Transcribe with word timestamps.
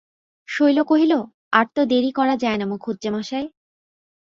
শৈল 0.47 0.77
কহিল, 0.83 1.13
আর 1.53 1.65
তো 1.75 1.81
দেরি 1.85 2.11
করা 2.11 2.35
যায় 2.35 2.57
না 2.57 2.65
মুখুজ্যেমশায়। 2.65 3.47